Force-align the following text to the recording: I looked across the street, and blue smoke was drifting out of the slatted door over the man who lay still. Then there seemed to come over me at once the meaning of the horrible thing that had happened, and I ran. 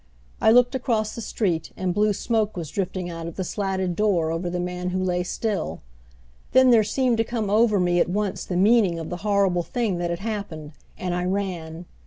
I 0.41 0.49
looked 0.49 0.73
across 0.73 1.13
the 1.13 1.21
street, 1.21 1.71
and 1.77 1.93
blue 1.93 2.11
smoke 2.13 2.57
was 2.57 2.71
drifting 2.71 3.07
out 3.11 3.27
of 3.27 3.35
the 3.35 3.43
slatted 3.43 3.95
door 3.95 4.31
over 4.31 4.49
the 4.49 4.59
man 4.59 4.89
who 4.89 5.03
lay 5.03 5.21
still. 5.21 5.81
Then 6.53 6.71
there 6.71 6.83
seemed 6.83 7.17
to 7.17 7.23
come 7.23 7.51
over 7.51 7.79
me 7.79 7.99
at 7.99 8.09
once 8.09 8.43
the 8.43 8.57
meaning 8.57 8.97
of 8.97 9.11
the 9.11 9.17
horrible 9.17 9.61
thing 9.61 9.99
that 9.99 10.09
had 10.09 10.17
happened, 10.17 10.71
and 10.97 11.13
I 11.13 11.25
ran. 11.25 11.85